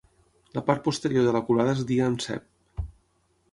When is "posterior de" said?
0.87-1.35